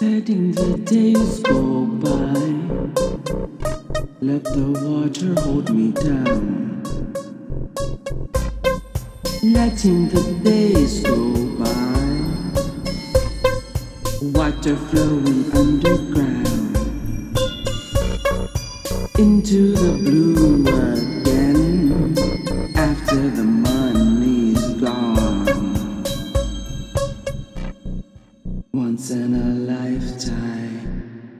[0.00, 2.34] Letting the days go by.
[4.20, 6.82] Let the water hold me down.
[9.44, 11.94] Letting the days go by.
[14.36, 16.23] Water flowing underground.
[29.74, 31.32] Lifetime,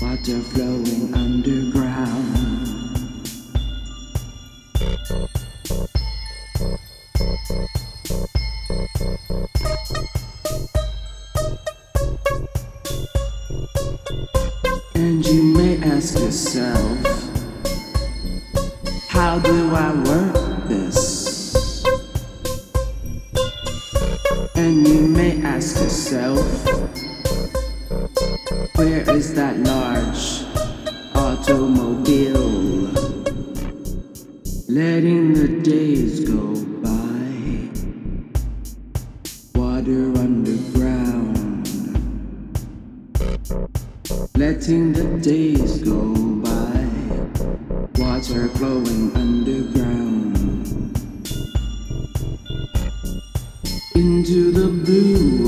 [0.00, 2.36] water flowing underground.
[14.94, 16.98] And you may ask yourself,
[19.08, 21.84] how do I work this?
[24.54, 26.40] And you may ask yourself,
[28.74, 30.44] where is that large
[31.14, 32.90] automobile?
[34.68, 37.70] Letting the days go by,
[39.58, 41.68] water underground.
[44.36, 46.84] Letting the days go by,
[48.02, 50.66] water flowing underground.
[53.94, 55.44] Into the blue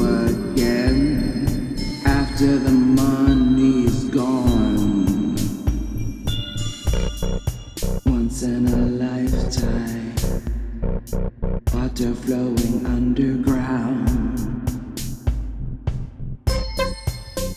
[8.26, 10.12] Once in a lifetime,
[11.72, 14.08] water flowing underground.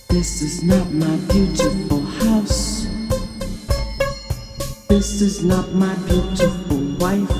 [0.10, 2.86] This is not my beautiful house.
[4.90, 7.34] This is not my beautiful wife.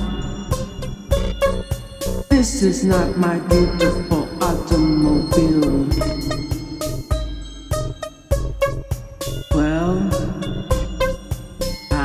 [2.30, 6.19] This is not my beautiful automobile.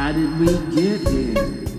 [0.06, 0.46] How did we
[0.76, 1.75] get here?